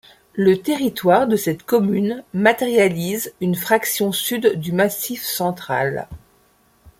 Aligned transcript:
Le 0.33 0.59
territoire 0.59 1.27
de 1.27 1.35
cette 1.35 1.61
commune 1.61 2.23
matérialise 2.33 3.35
une 3.39 3.53
fraction 3.53 4.11
sud 4.11 4.59
du 4.59 4.71
Massif 4.71 5.21
central. 5.21 6.07